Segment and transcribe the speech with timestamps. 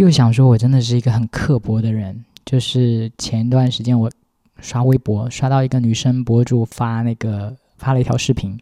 [0.00, 2.24] 又想说，我真的是一个很刻薄的人。
[2.46, 4.10] 就是前一段时间我
[4.58, 8.58] 刷微博，刷到一个女生博主发那个发了一条视频，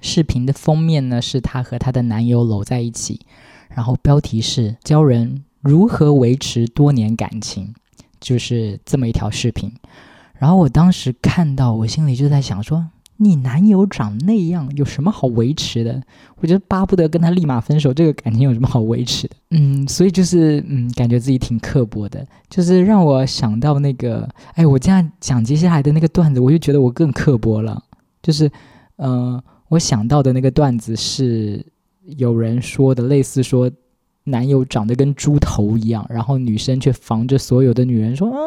[0.00, 3.26] 视频的封面呢是她和她的男友搂在一起，
[3.68, 7.74] 然后标题是教人如何维持多年感情，
[8.20, 9.72] 就是这么一条视频。
[10.34, 12.90] 然后我当时看到，我心里就在想说。
[13.16, 16.02] 你男友长那样，有什么好维持的？
[16.36, 19.36] 我觉得巴不得跟他立马分手，这个感情有什么好维持的？
[19.50, 27.80] 嗯，所以就是嗯，感觉自己挺刻薄的，就是让我想到那个，哎，我这样讲接下来的那个段子，我就觉得我更刻薄了。
[28.20, 28.50] 就是，
[28.96, 31.64] 呃，我想到的那个段子是
[32.16, 33.70] 有人说的，类似说
[34.24, 38.38] 男友长得跟猪头一样，然后女生却防着所有的女人说啊。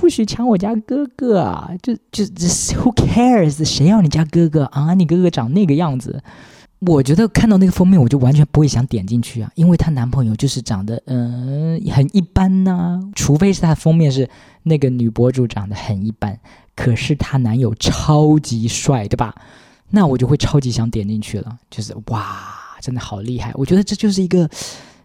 [0.00, 1.70] 不许抢我家哥哥啊！
[1.82, 3.64] 就就这，Who cares？
[3.64, 4.94] 谁要你家哥哥啊？
[4.94, 6.22] 你哥哥长那个样子，
[6.78, 13.00] 我觉得看到那个封面，我就完全不会想点进去啊，因为她男朋友就是长得嗯很一般呐。
[13.16, 14.28] 除非是她封面是
[14.62, 16.38] 那个女博主长得很一般，
[16.76, 19.34] 可是她男友超级帅，对吧？
[19.90, 21.58] 那我就会超级想点进去了。
[21.70, 22.46] 就是哇，
[22.80, 23.50] 真的好厉害！
[23.54, 24.48] 我觉得这就是一个，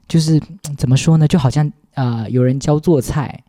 [0.08, 0.40] 就是
[0.78, 1.28] 怎么说呢？
[1.28, 3.44] 就好像啊，有人教做菜。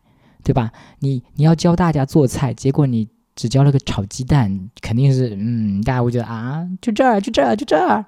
[0.45, 0.71] 对吧？
[0.99, 8.05] 你你要教大家做菜，结果你只教了个炒鸡蛋，肯定是嗯，大家会觉得啊，就这儿，就这儿，就这儿。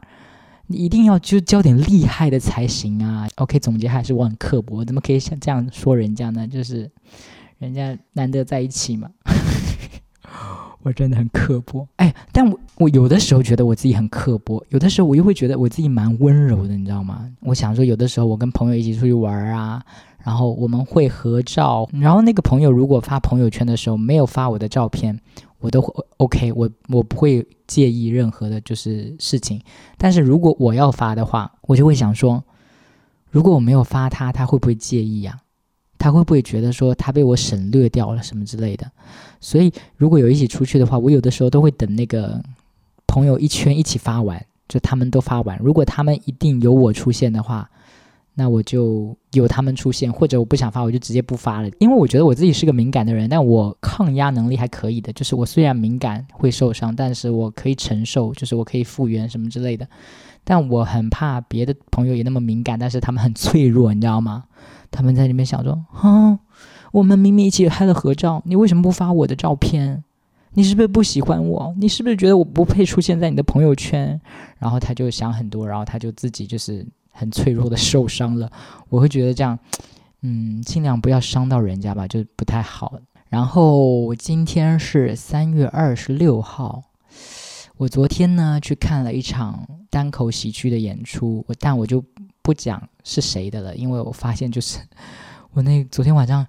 [0.67, 3.27] 你一定要就教点厉害的才行啊。
[3.37, 6.47] OK，总结还是我很刻薄，怎么可以像这样说人家呢？
[6.47, 6.91] 就是
[7.57, 9.09] 人家难得在一起嘛。
[10.83, 17.29] 我真的很刻薄，哎，但我我有的时候觉得我自己很刻薄，有的时候我又会觉得我自己蛮温柔的，你知道吗？
[17.41, 19.83] 我想说，有的时候我跟朋友一起出去玩啊。
[20.23, 25.17] 然后我们会合照，然后那个朋友如果发朋友圈的时候没有发我的照片，
[25.59, 29.61] 我都会 OK，我我不会介意任何的就是事情。
[29.97, 32.43] 但是如果我要发的话，我就会想说，
[33.29, 35.39] 如果我没有发他，他会不会介意呀？
[35.97, 38.91] 他会不会觉得说他被我省略掉了什么之类的？
[39.39, 42.43] 所以如果有一起出去的话，我有的时候都会等那个
[43.07, 47.69] 朋友一圈一起发完，就他们都发完，如果他们一定有我出现的话。
[48.39, 51.69] 那我就有他们出现，或者我不想发，我就直接不发了。
[51.79, 55.11] 因为我觉得我自己是个敏感的人，但我抗压能力还可以的。
[55.11, 59.87] 就是我虽然敏感会受伤，但是我可以承受，就是我可以复原什么之类的。
[60.43, 64.43] 但我很怕别的朋友也那么敏感，但是他们很脆弱，你知道吗？
[64.91, 66.37] 他们在里面想说：“哼，
[66.91, 70.03] 我们明明一起拍了合照，你为什么不发我的照片？
[70.53, 71.75] 你是不是不喜欢我？
[71.79, 74.21] 你是不是觉得我不配出现在你的朋友圈？”
[74.59, 76.85] 然后他就想很多，然后他就自己就是。
[77.17, 78.51] 很脆弱的受伤了，
[78.89, 79.57] 我会觉得这样，
[80.21, 82.99] 嗯，尽量不要伤到人家吧，就不太好。
[83.29, 86.83] 然后今天是三月二十六号，
[87.77, 92.03] 我昨天呢去看了一场单口喜剧的演出，我但我就
[92.41, 94.79] 不讲是谁的了，因为我发现就是
[95.51, 96.45] 我那昨天晚上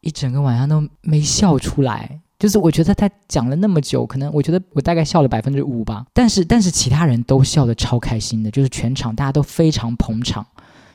[0.00, 2.20] 一整个晚上都没笑出来。
[2.38, 10.44] 就是我觉得他讲了那么久，可能我觉得我大概笑了百分之五吧，但是但是其他人都笑得超开心的，就是全场大家都非常捧场，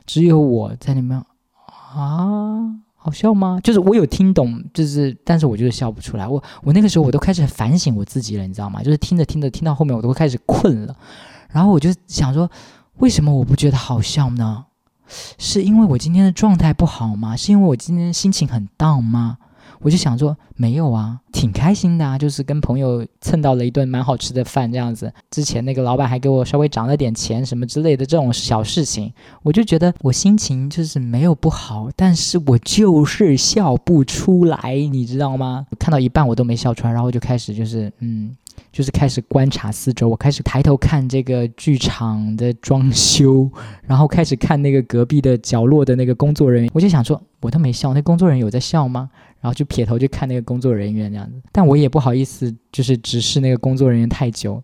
[0.06, 1.18] 只有我在里面
[1.94, 2.60] 啊，
[2.96, 3.60] 好笑吗？
[3.64, 6.28] 就是我有听懂，就是但是我就是笑不出来。
[6.28, 8.84] 我我那个时候我都开始反省我自己了，你知道吗？
[8.84, 10.96] 就是听着听着听到后面我都开始困了，
[11.52, 12.52] 然后我就想说，
[12.98, 14.66] 为什么我不觉得好笑呢？
[15.40, 17.36] 是因为我今天的状态不好吗？
[17.36, 19.38] 是因为我今天心情很 down 吗？
[19.82, 25.12] 我就想说，没有啊，挺开心的啊，就是跟朋友蹭到了一顿蛮好吃的饭这样子。
[25.32, 29.12] 之前那个老板还给我稍微涨了点钱什么之类的这种小事情，
[29.44, 35.66] 我就觉得我心情就是没有不好，但是我就是笑不出来，你知道吗？
[35.80, 38.36] 看到一半我都没笑出来，然后就开始就是嗯。
[38.74, 43.50] 就是开始观察四周，我开始抬头看这个剧场的装修，
[43.88, 49.10] 然后开始看那个隔壁的角落的那个工作人员，我就想说，我都没笑，那工作人员有在笑吗？
[49.40, 54.62] 然后就撇头去看那个工作人员这样子，但我也不好意思，就是直视那个工作人员太久，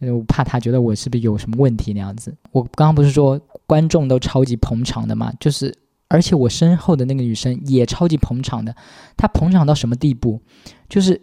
[0.00, 2.34] 我怕他觉得我是不是有什么问题那样子。
[2.52, 5.74] 我刚刚不是说观众都超级捧场的嘛，就是
[6.08, 8.74] 而且我身后的那个女生也超级捧场的，
[9.16, 10.40] 她捧场到什么地步？
[10.88, 11.20] 就是。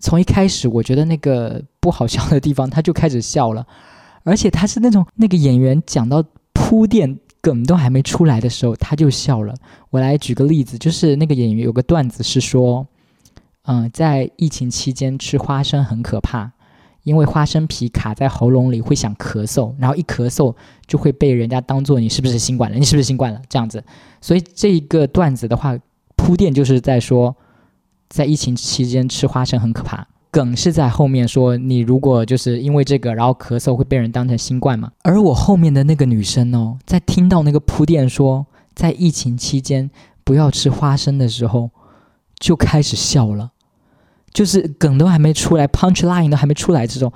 [0.00, 3.66] 从一开始，我觉得那个不好笑的地方，她就开始笑了，
[4.24, 6.22] 而且她是那种那个演员讲到
[6.52, 9.54] 铺垫梗都还没出来的时候，他就笑了。
[9.90, 12.86] 我来举个例子，就是那个演员有个段子是说，
[13.64, 16.50] 嗯，在疫情期间吃花生很可怕，
[17.02, 20.56] 因为花生皮卡在喉咙里会想咳嗽，然后一咳嗽
[20.86, 23.84] 就会被人家当做你是不是新冠了，你是不是新冠了这样子。
[24.22, 25.78] 所以这一个段子的话，
[26.16, 27.36] 铺垫就是在说。
[28.06, 34.90] 在疫情期间吃花生很可怕，梗是在后面说你如果就是因为这个然后咳嗽会被人当成新冠嘛。
[35.04, 38.44] 而我后面的那个女生哦，在听到那个铺垫说
[38.74, 39.88] 在疫情期间
[40.24, 41.70] 不要吃花生的时候
[42.40, 43.52] 就开始笑了，
[44.32, 47.12] 就是梗都还没出来，punch line 都还没出来，这种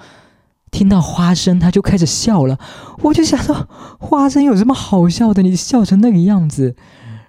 [0.71, 2.57] 听到花生他就开始笑了。
[3.03, 3.69] 我就想说，
[3.99, 5.43] 花生有什么好笑的？
[5.43, 6.77] 你笑成那个样子，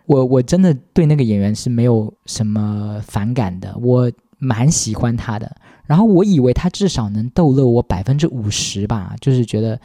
[0.05, 5.55] 我我真的对那个演员是没有什么反感的，我蛮喜欢他的。
[5.85, 9.79] 然后我以为他至少能逗乐我百分之五十吧，就是觉得。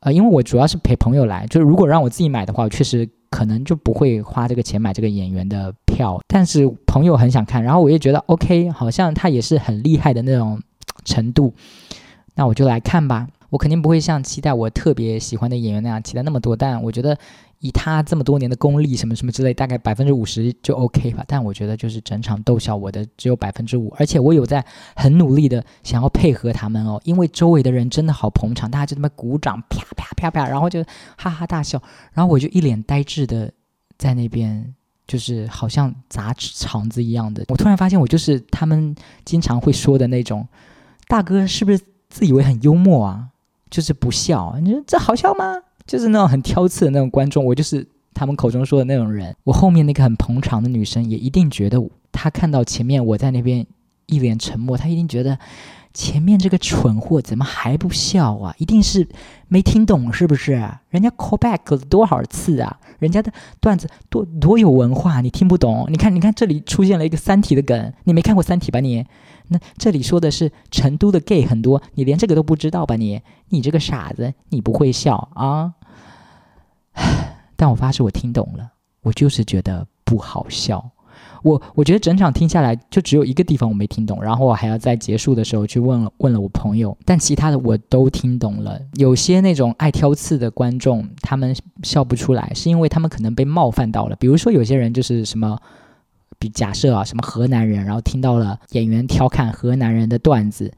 [0.00, 6.20] 呃，因为我主要是陪朋友来，就是如果让我自己买的话，我确实可能就不会花这个钱买这个演员的票。
[6.28, 10.60] 但是朋友很想看，然后我也觉得 OK，好像他也是很厉害的那种
[11.06, 11.54] 程度，
[12.34, 13.26] 那我就来看吧。
[13.54, 17.16] 我肯定不会像期待我特别喜欢的演员那样期待那么多，但我觉得。
[17.60, 21.24] 以他这么多年的功力，什么什么之类，大概百分之五十就 OK 吧。
[21.26, 24.62] 但我觉得就是整场逗笑我的只有百分之五，而且我有在
[24.94, 30.84] 很努力的想要配合他们哦，因为周围的人真的好捧场，大家就那么鼓掌，啪啪啪啪，然后就
[31.16, 33.50] 哈哈大笑，然后我就一脸呆滞的
[33.96, 34.74] 在那边，
[35.06, 37.46] 就是好像砸场子一样的。
[37.48, 40.46] 我突然发现，我就是他们经常会说的那种
[41.08, 41.80] 大哥，是不是
[42.10, 43.28] 自以为很幽默啊？
[43.74, 45.60] 就是不笑，你说这好笑吗？
[45.84, 47.84] 就是那种很挑刺的那种观众，我就是
[48.14, 49.34] 他们口中说的那种人。
[49.42, 51.82] 我后面那个很捧场的女生也一定觉得，
[52.12, 53.66] 她看到前面我在那边
[54.06, 55.36] 一脸沉默，她一定觉得
[55.92, 58.54] 前面这个蠢货怎么还不笑啊？
[58.58, 59.08] 一定是
[59.48, 60.52] 没听懂是不是？
[60.90, 62.78] 人家 call back 了多少次啊？
[63.00, 65.86] 人家的段子多多有文化，你听不懂？
[65.90, 69.04] 你看，你看这里出现了一个《三体》的梗，你没看过《三体》吧你？
[69.48, 72.96] 那这里说的是成都的 gay 很多，你连这个都不知道吧？
[72.96, 73.20] 你，
[73.50, 75.74] 你这个傻子，你不会笑啊？
[77.54, 80.92] 但我发誓我听懂了，我就是觉得不好笑。
[81.42, 88.80] 我我觉得整场听下来，就只有一个地方我没听懂，然后我还要在结束的时候去问了问了我朋友，但其他的我都听懂了。
[88.94, 94.16] 有些那种爱挑刺的观众，他们笑不出来，是因为他们可能被冒犯到了。
[94.16, 95.58] 比如说有些人就是什么。
[96.38, 100.72] 比假设啊，什么河南人，然后听到了演员调侃河南人的段子，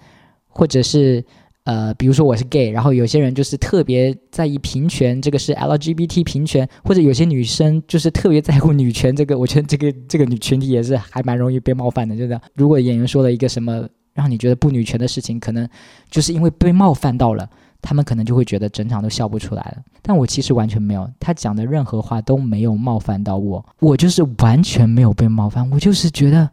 [0.49, 1.25] 或者是
[1.65, 15.69] 呃，比如说我是 gay，然后有些人就是特别在意平权，这个是 LGBT 平权，或者有些女生就是特别在乎女权，这个我觉得这个这个女群体也是还蛮容易被冒犯的，就是如果演员说了一个什么让你觉得不女权的事情，可能
[16.11, 17.49] 就是因为被冒犯到了。
[17.87, 26.51] 他们可能就会觉得整场都笑不出来了，但我其实完全没有，他讲的任何话都没有冒犯到我，我就是完全没有被冒犯，我就是觉得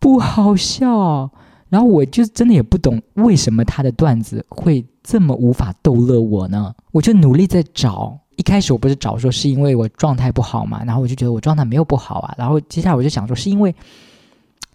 [0.00, 1.30] 不好笑，
[1.68, 6.74] 然后我就真的也不懂为什么他的段子会这么无法逗乐我呢？
[6.90, 13.72] 我就努力在找，一开始我不是找说是因为我状态不好嘛，然后我就觉得我状态没有不好啊，然后接下来我就想说是因为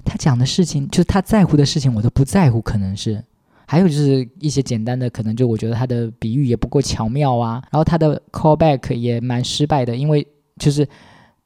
[0.06, 3.22] 他讲的事情，就他在乎的事情我都不在乎，可能是。
[3.68, 10.26] 还有就是一些简单的，可能就我觉得他的比喻也不够巧妙啊，然后他的 callback 也蛮失败的，因为
[10.58, 10.88] 就是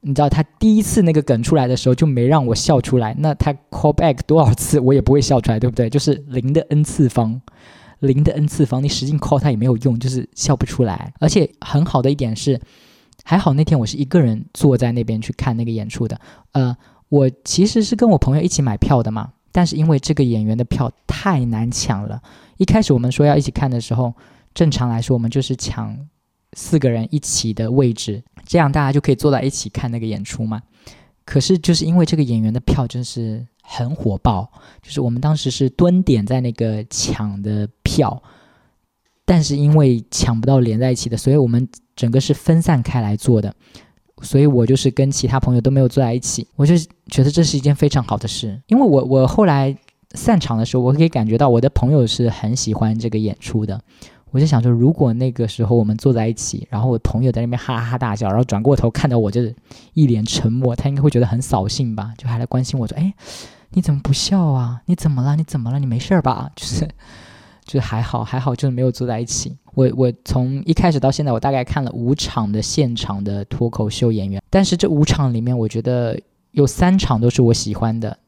[0.02, 5.88] 你知道他第一次那个梗出来的时候就没让我笑出来，那他 callback 多少次我也不会笑出来，对不对？
[5.88, 7.40] 就是零的 n 次方，
[8.00, 11.12] 零的 n 次方，你使劲 call 他也没有用，就是笑不出来。
[11.20, 12.60] 而且很好的一点是，
[13.24, 16.18] 还好那天我是一个人坐在那边去看那个演出的，
[16.52, 16.76] 呃，
[17.08, 19.32] 我其实是跟我朋友一起买票的嘛。
[19.52, 22.20] 但是因为这个演员的票太难抢了，
[22.56, 24.14] 一开始我们说要一起看的时候，
[24.54, 25.96] 正常来说我们就是抢
[26.52, 30.62] 四个人一起的位置，这样大家就可以坐在一起看那个演出嘛。
[31.24, 34.50] 可是就是因为这个演员的票真是很火爆，
[34.82, 38.20] 就是我们当时是蹲点在那个抢的票，
[39.24, 43.54] 但是因为抢不到连在一起的，所以我们整个是分散开来坐的。
[44.20, 46.74] 所以我就是跟其他朋友都没有坐在一起，我就
[47.06, 49.76] 觉得这是一件非常好的事，因为我我后来
[50.14, 53.80] 散场的时候，我可以感觉到我的朋友是很喜欢这个演出的，
[54.30, 59.54] 我就想说，如果那个时候我们坐在一起，然后我朋友在那边哈哈大笑，然后转过头看到我就是
[59.94, 63.14] 一脸沉默，他应该会觉得很扫兴吧，就还来关心我说，哎，
[63.70, 64.82] 你怎么不笑啊？
[64.86, 65.36] 你怎么了？
[65.36, 65.78] 你怎么了？
[65.78, 66.50] 你没事吧？
[66.54, 66.88] 就是。
[67.70, 69.56] 就还好，还好，就是没有坐在一起。
[69.74, 78.18] 我我从一开始到现在，我大概看了五场的现场的脱口秀演员，但是这五场里面，我觉得有三场都是我喜欢的，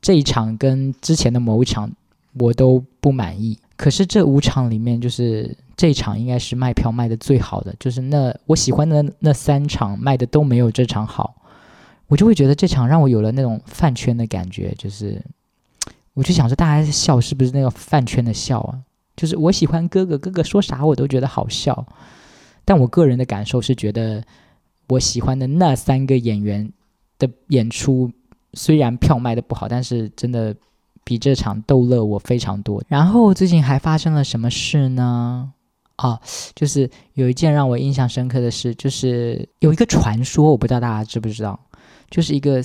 [0.00, 1.90] 这一场跟之前的某一场
[2.38, 3.58] 我都不满意。
[3.76, 11.34] 可是这五场里面，就是这一场应该是卖票卖的最好的，就是那我喜欢的那三场卖的都没有这场好，
[12.06, 15.20] 我就会觉得这场让我有了那种饭圈的感觉，就是。
[16.14, 18.78] 我就想着大家笑是不是那个饭圈的笑啊？
[19.16, 21.86] 就是我喜欢哥哥，哥哥说啥我都觉得好笑。
[22.64, 24.24] 但我个人的感受是觉得，
[24.88, 26.72] 我喜欢的那三个演员
[27.18, 28.10] 的演出
[28.54, 30.56] 虽然票卖的不好，但是真的
[31.04, 32.82] 比这场逗乐我非常多。
[32.88, 35.52] 然后最近还发生了什么事呢？
[35.96, 36.20] 啊，
[36.56, 41.60] 就是有一件让我印象深刻的事，就是有一个传说，我不知道大家知不知道，
[42.10, 42.60] 就是一个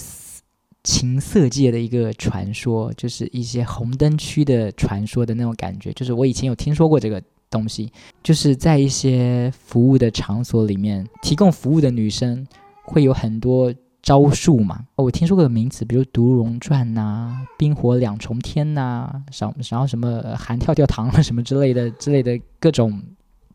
[0.83, 5.91] 情色界的一个传说，就是一些红灯区的传说的那种感觉。
[5.93, 7.91] 就是我以前有听说过这个东西，
[8.23, 12.45] 就是在一些服务的场所里面，提供服务的女生
[12.83, 13.73] 会有很多。
[14.01, 22.99] 招数嘛，我听说过的名词，比如毒龙传呐、冰火两重天呐，然然后什么含跳跳糖啊什么之类的之类的各种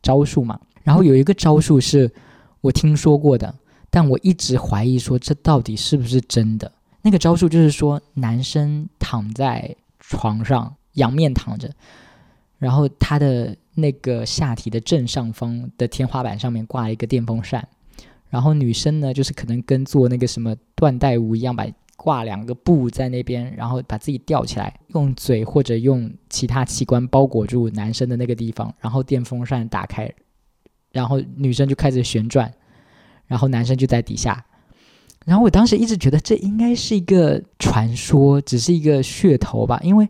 [0.03, 0.57] 招数嘛。
[0.83, 2.09] 然后有一个招数是
[2.61, 3.53] 我听说过的，
[3.89, 6.71] 但我一直怀疑说这到底是不是真的。
[7.05, 11.69] 那个招数就是说，男生躺在床上仰面躺着，
[12.57, 17.67] 然后他的那个下体的正上方的天花板上面挂一个电风扇。
[18.27, 21.63] 然后女生呢，就是可能跟做那个什么断带舞一样，把
[21.95, 30.11] 挂两个布在那边，然后把自己吊起来，用嘴或者用其他器官包裹住男生的那个地方，然后电风扇打开，
[30.91, 32.51] 然后女生就开始旋转，
[33.27, 34.43] 然后男生就在底下。
[35.25, 40.07] 然后我当时一直觉得这应该是一个传说，只是一个噱头吧，因为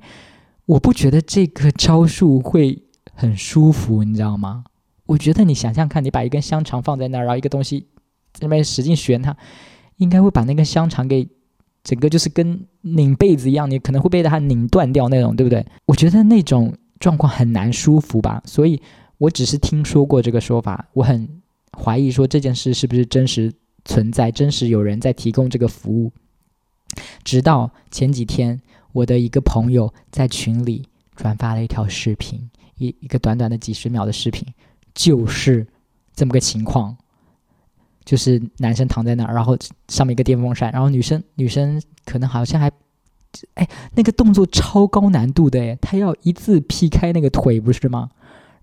[0.67, 4.65] 我不觉得这个招数会很舒服，你知道吗？
[5.07, 7.87] 我觉得你想象看，你把一根香肠放在那儿，然后一个东西。
[8.37, 9.33] 在那边使劲旋它，
[9.95, 11.25] 应该会把那根香肠给
[11.85, 15.65] 整个就是跟拧被子一样，你可能会被它拧断掉那种，对不对？
[15.85, 18.81] 我觉得那种状况很难舒服吧，所以
[19.19, 21.25] 我只是听说过这个说法，我很
[21.81, 23.53] 怀疑说这件事是不是真实
[23.85, 26.11] 存在，真实有人在提供这个服务。
[27.23, 28.61] 直到前几天，
[28.91, 34.45] 我的一个朋友在群里转发了一条视频，一一个短短的几十秒的视频，
[34.93, 35.65] 就是
[36.13, 36.97] 这么个情况。
[38.03, 42.71] 就是男生躺在那儿，然后上面一个电风扇，然后女生女生可能好像还，
[43.55, 48.11] 哎，那个动作超高难度的哎，她要一字劈开那个腿不是吗？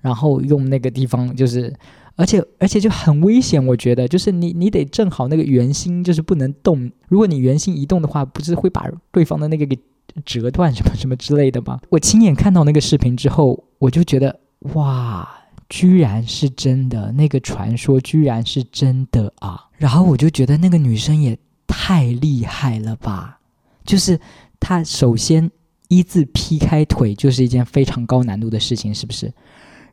[0.00, 1.74] 然后用那个地方就是，
[2.16, 9.78] 而且而且就很危险，我觉得就是你你得正好那个圆心就是不能动，如果你圆心移动的话，不是会把对方的那个给
[10.24, 11.80] 折断什么什么之类的吗？
[11.90, 14.40] 我亲眼看到那个视频之后，我就觉得
[14.74, 15.28] 哇。
[15.68, 19.58] 居然是真的，那个传说居然是真的啊！
[19.78, 23.40] 然后我就觉得那个女生也太厉害了吧！
[23.82, 24.20] 就是
[24.60, 25.50] 她首先
[25.88, 29.32] 一字劈开腿就是一件非常高难度的事情，是不是？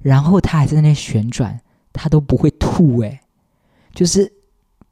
[0.01, 1.57] 然后她还在那旋转，
[1.93, 3.19] 他都不会吐诶，
[3.93, 4.31] 就是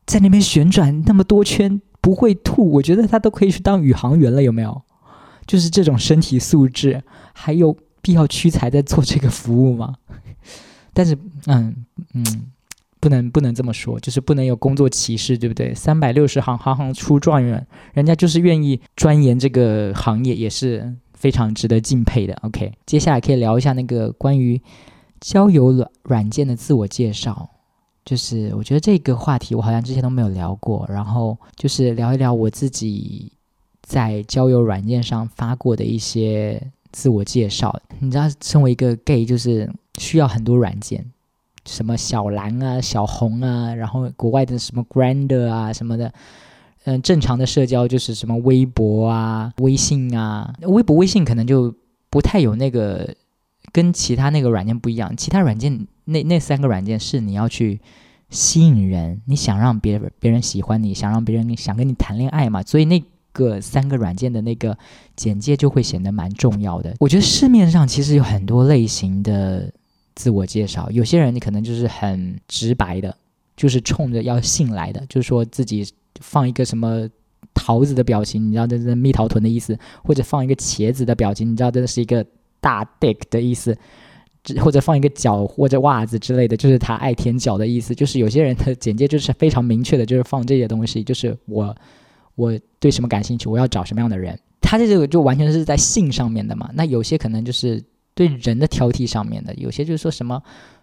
[0.06, 4.82] 在那边旋转那么多圈不会吐，我觉得他都可以去当宇航员了，有没有？
[5.46, 7.02] 就是这种身体素质，
[7.34, 9.96] 还有必要屈才在做这个服务吗？
[10.94, 12.26] 但是，嗯嗯，
[13.00, 15.74] 不能不能这么说，就是不能有工作歧视，对不对？
[15.74, 22.34] 三百六十行，行行出状元，人家就是愿意钻研这个行业，也是非常值得敬佩的。
[22.42, 24.62] OK，接下来可以聊一下那个关于
[25.20, 27.50] 交友软软件的自我介绍，
[28.06, 33.32] 就是我觉得这个话题我好像之前都没有聊过，然后就是聊一聊我自己
[33.82, 37.80] 在交友软件上发过的一些自我介绍。
[38.00, 39.70] 你知道，身为一个 gay，就是。
[40.00, 41.04] 需要很多软件，
[41.66, 46.14] 什么小蓝啊、小红啊，然后国外的什么 Grander 啊什么的，
[46.84, 51.74] 嗯，正常的社交就是什么微博啊、微信啊，微博、微信可能就
[52.12, 53.12] 不太有那个，
[53.72, 55.16] 跟其他那个软件不一样。
[55.16, 57.80] 其他软件那那三个软件是你要去
[58.30, 64.78] 吸引人，你想让别人别人喜欢你，想让别人想跟你谈恋爱嘛，所以那个三个软件的那个
[65.16, 66.96] 简介就会显得蛮重要的。
[67.00, 69.72] 我觉得市面上其实有很多类型的。
[70.20, 73.16] 自我介绍，有些人你可能就是很直白的，
[73.56, 75.88] 就是冲着要信来的，就是说自己
[76.20, 77.08] 放一个什么
[77.54, 82.26] 桃子的表情，你知道这是蜜桃臀的意思，或者放一个茄子的表情，你知道这是一个
[82.60, 83.78] 大 dick 的意思，
[84.60, 87.94] 或者放一个脚或者袜子之类的，就是他爱舔脚的意思。
[87.96, 91.76] 就是有些人的 简介就是非常明确的，就是放这些东西，就是我
[92.36, 96.70] 我对什么感兴趣，我要找什么样的人，他这个就完全是在性上面的嘛。
[96.74, 97.84] 那有些可能就是。
[98.18, 100.42] 对人的挑剔上面的，有些就是说什么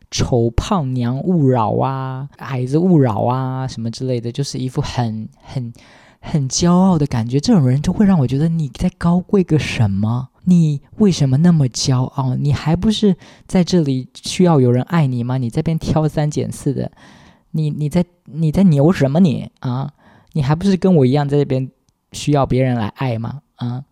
[0.09, 5.73] 丑胖娘勿扰啊，矮子勿扰啊，什么之类的，就是一副很很
[6.21, 7.41] 很骄傲的感觉。
[7.41, 10.29] 这种人就会让我觉得你在高贵个什么？
[10.45, 12.35] 你为什么那么骄傲？
[12.35, 15.37] 你还不是在这里需要有人爱你吗？
[15.39, 16.91] 你这边挑三拣四的，
[17.51, 19.93] 你你在你在牛什么你啊？
[20.33, 21.71] 你还不是跟我一样在这边
[22.13, 23.43] 需要别人来爱吗？
[23.57, 23.85] 啊，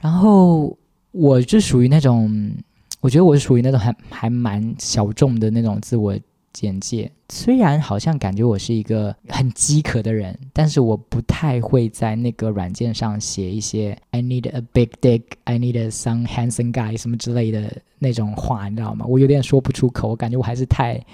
[0.00, 0.76] 然后。
[1.18, 2.52] 我就属于那种，
[3.00, 6.14] 我觉得我是属于那种还还蛮小众的那种自我
[6.56, 7.10] 简介。
[7.28, 19.04] 虽然好像感觉我是一个很饥渴的人，但是我不太会在那个软件上写一些 “I need a big dick”、“I need some handsome guy” 什么之类的那种话，你知道吗？
[19.06, 21.04] 我有点说不出口，我感觉我还是太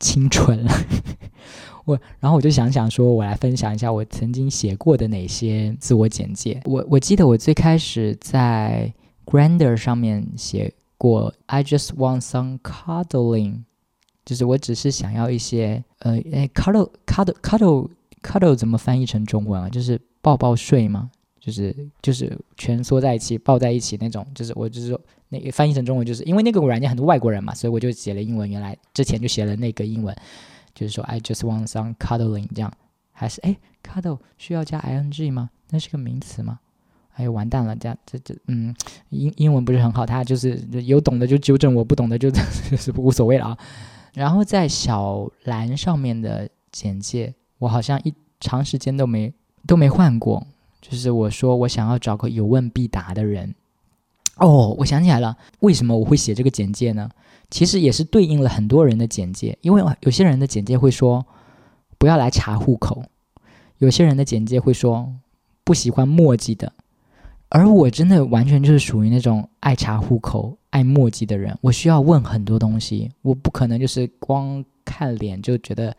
[0.00, 0.72] 清纯了。
[1.84, 6.60] 我，然后我就想想说，我来分享一下我曾经写过的哪些自我简介。
[6.64, 8.92] 我我记得我最开始在
[9.26, 13.64] Grander 上面写过，I just want some cuddling，
[14.24, 17.88] 就是我只是想要一些，呃，哎，cuddle cuddle cuddle
[18.22, 19.68] cuddle 怎么翻译成中文啊？
[19.68, 21.10] 就是抱抱睡吗？
[21.38, 24.26] 就是就是蜷缩在一起抱在一起那种。
[24.34, 28.50] 就是我就是说，那翻译成中文就是因为那个软件很多外国人嘛，所以我就写了英文。
[28.50, 30.16] 原来之前就写了那个英文。
[30.74, 32.72] 就是说，I just want some cuddling，这样
[33.12, 35.50] 还是哎，cuddle 需要加 ing 吗？
[35.70, 36.58] 那是个名词吗？
[37.14, 38.74] 哎，完蛋了，这这这，嗯，
[39.10, 42.28] 英英文不是很好，他就是有懂的就纠正我，不懂的就
[42.68, 43.58] 就是无所谓了啊。
[44.14, 49.32] 然后在小蓝上面的简介，我好像一长时间都没
[49.66, 50.46] 都没换过，
[50.80, 53.54] 就是我说我想要找个有问必答的人。
[54.36, 57.10] 哦，我想起来了，为什么我会写这个简介呢？
[57.50, 61.24] 其实也是对应了很多人的简介，因为有些人的简介会说
[61.98, 63.04] 不要来查户口，
[63.78, 65.12] 有些人的简介会说
[65.62, 66.72] 不喜欢墨迹的，
[67.48, 71.56] 而我真的完全就是属于那种爱查户口、爱墨迹的人。
[71.60, 75.96] 我需要问很多东西，我不可能就是光看脸就觉得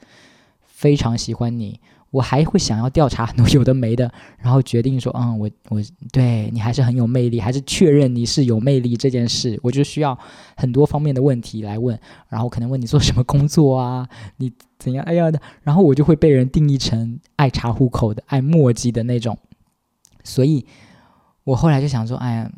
[0.66, 1.80] 非常喜欢你。
[2.12, 10.18] 我还会想要调查很多有的没的，然后决定说，嗯，我我对你还是很有魅力，还是确认你是有魅力这件事，我就需要
[10.56, 11.98] 很多方面的问题来问，
[12.30, 19.38] 然后可能问你做什么工作啊，你怎样，哎呀的，然后我就会被人定义成爱查户口的、爱墨迹的那种，
[20.24, 20.66] 所以
[21.44, 22.52] 我后来就想说，哎呀，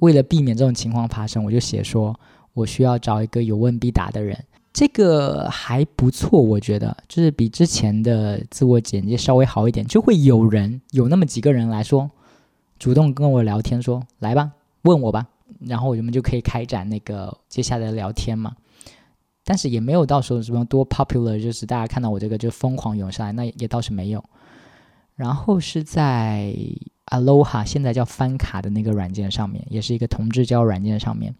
[0.00, 2.18] 为了避免这种情况发生，我就写说
[2.54, 4.44] 我需要找一个有问必答的人。
[4.72, 12.08] 这个还不错，我觉得就是比之前的自我简介稍微好一点，就会有人有那么几个人来说，
[12.78, 14.52] 主动跟我聊天说来吧，
[14.82, 15.26] 问我吧，
[15.60, 18.54] 然后我们就可以开展那个接下来的聊天嘛。
[19.42, 24.22] 但是也没有到时候什么多 popular，就是大家看到我这个就疯狂涌上来，那也倒是没有。
[25.16, 26.54] 然后是在
[27.10, 31.34] Aloha 现在叫翻卡的那个软件上面，也是一个同志交友软件上面，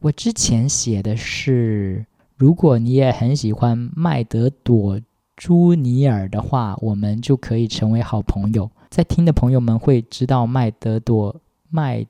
[0.00, 2.06] 我之前写的是。
[2.38, 4.98] 如果你也很喜欢麦德朵·
[5.36, 8.70] 朱尼尔的话，我们就可以成为好朋友。
[8.90, 11.34] 在听的朋友们会知道麦德朵
[11.70, 12.06] 麦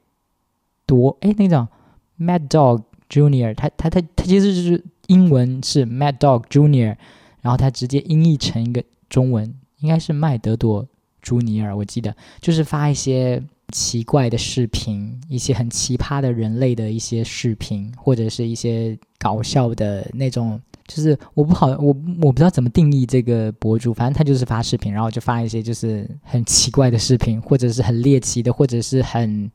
[0.85, 1.69] 朵，哎，那个
[2.19, 6.97] Mad Dog Junior，他他他他其实就是英文是 Mad Dog Junior，
[7.41, 10.83] 然后他直接音译成一个中文，应该是麦德朵·
[11.27, 11.77] 朱尼尔。
[11.77, 13.43] 我记得就是发一些。
[13.73, 21.89] 奇怪的视频，一些很奇葩的人类的一些视频，或者是一些搞笑的那种，就是我不好，我
[22.23, 29.51] 我不知道怎么定义这个博主，反正他就是发视频，然后就发一些就是很奇怪的视频，或者是很猎奇的，或者是很，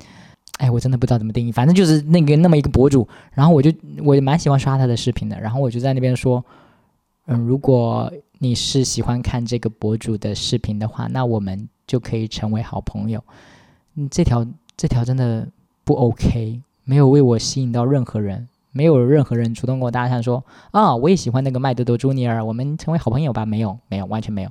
[0.57, 3.71] 哎，我真的不知道怎么定义，反正就是那个那么一个博主，然后我就
[4.03, 6.43] 我蛮喜欢刷他的视频的，然后我就在那边说，
[7.27, 13.23] 嗯，如果你是喜欢看这个博主的视频的话，那我们就可以成为好朋友。
[13.95, 15.47] 嗯，这条这条真的
[15.83, 23.45] 不 OK，没有为我吸引到任何人，没有任何人主动跟我搭讪说啊，我也喜欢那个麦德多朱尼尔，我们成为好朋友吧？
[23.45, 24.49] 没有，没有，完全没有。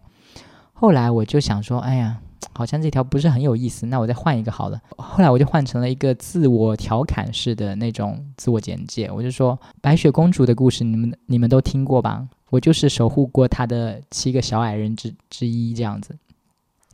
[0.72, 2.18] 后来我就想说，哎呀，
[2.52, 4.80] 好像这条不是很有意思，那我再换一个好了。
[4.96, 12.26] 后来我就换成了一个自我调侃式的那种自我简介，我就说白雪公主的故事，你们你们都听过吧？
[12.50, 16.14] 我就是守护过他的七个小矮人之之一，这样子。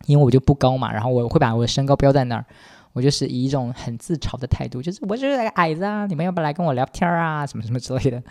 [0.05, 2.45] 因为我就不高嘛，然后我会把我的身高标在那儿，
[2.93, 8.23] 我就是以一种很自嘲的态度，就是我就是个矮子啊，你们要不要来跟我聊天啊，什么什么之类的，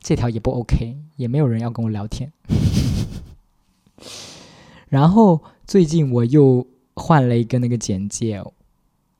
[0.00, 2.32] 这条也不 OK，也没有人要跟我聊天。
[4.88, 8.42] 然后最近我又换了一个那个简介，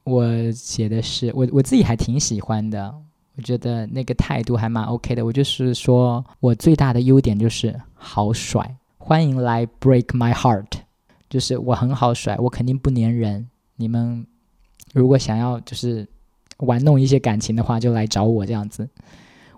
[0.04, 2.94] 我写的是我我自己还挺喜欢的，
[3.36, 10.66] 我觉得那个态度还蛮 OK 的，我就是说我最大的优点就是好甩，欢迎来 break my heart。
[11.28, 13.48] 就是我很好甩，我肯定不粘人。
[13.76, 14.24] 你们
[14.92, 16.06] 如果想要就是
[16.58, 18.88] 玩弄一些感情的话，就来找我这样子。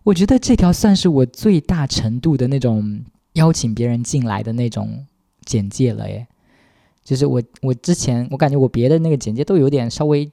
[0.02, 5.04] 我觉得这条算是我最大程度的那种邀请别人进来的那种
[5.44, 6.26] 简介了耶。
[7.04, 10.30] 就是我我之前我感觉我别的那个简介都有点稍微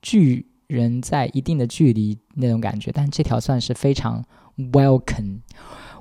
[0.00, 4.24] 距人在一定的距离那种感觉，但这条算是非常
[4.56, 5.40] welcome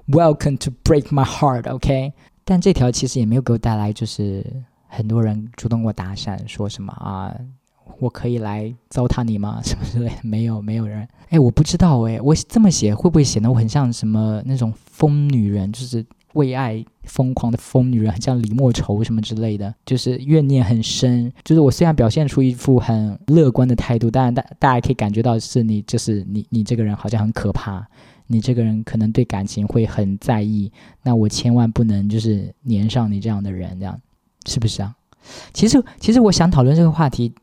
[0.08, 2.14] welcome to break my heart，OK。
[2.44, 4.46] 但这条其实也没有给我带来就是。
[4.94, 7.34] 很多人主动给我搭讪，说什么啊？
[8.00, 9.62] 我可以来糟蹋你吗？
[9.64, 10.16] 什么之类的？
[10.22, 11.08] 没有，没有人。
[11.30, 15.72] 哎，我不知道哎，我这么写会不会显得我很像什么那种疯女人？
[15.72, 21.32] 就是为爱疯狂的疯女人，像李莫愁什么之类的，就是怨念很深。
[21.44, 27.88] 就是我虽然表现出一副很乐观的态度，但大大家可以感觉到是你，就是你，你这个人好像很可怕。
[28.28, 30.72] 你这个人可能对感情会很在意，
[31.04, 34.00] 那我千万不能就是粘上你这样的人，这样
[34.46, 34.96] 是不是啊？
[35.54, 37.34] 其实，其实我想讨论这个话题，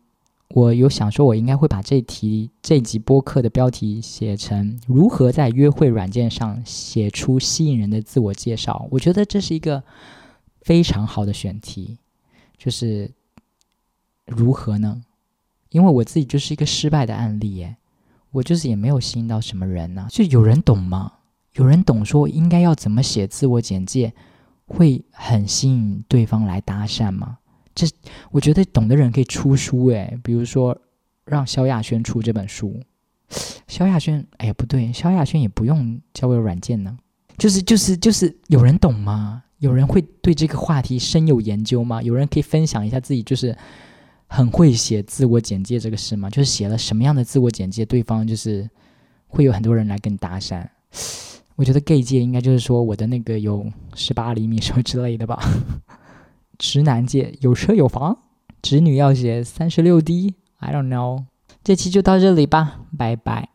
[0.55, 8.89] 我有想说，我应该会把这题这集播客的标题写成“如何在约会软件上写出吸引人的自我介绍”。
[8.91, 9.83] 我觉得这是一个
[10.63, 11.99] 非常好的选题，
[12.57, 13.11] 就是
[14.27, 15.03] 如何呢？
[15.69, 17.77] 因为我自己就是一个失败的案例，耶。
[18.31, 21.13] 我就是也没有吸引到什么人呐，就有人懂吗？
[21.55, 24.13] 有人懂说应该要怎么写自我简介，
[24.67, 27.39] 会很吸引对方来搭讪吗？
[27.87, 27.87] 这
[28.31, 30.77] 我觉得懂的人可以出书诶，比如说
[31.25, 32.81] 让萧亚轩出这本书。
[33.69, 36.99] 萧亚轩，哎呀不对，萧亚轩也不用交友软件呢。
[37.37, 39.45] 就是就是就是有人懂吗？
[39.59, 42.03] 有人会对这个话题深有研究吗？
[42.03, 43.57] 有人可以分享一下自己就是。
[44.31, 46.29] 很会写自我简介这个事吗？
[46.29, 48.69] 就是写了什么样的自我简介，对方就是
[49.27, 50.69] 会有很多人来跟你搭讪。
[51.57, 55.43] 我觉得 gay 界应该就是说我的那个有十八厘米什么之类的吧。
[56.59, 58.19] 直男界有车有房，
[58.61, 60.35] 直女要写三十六 D。
[60.59, 61.25] I don't know。
[61.63, 63.49] 这期就到这里吧，拜拜。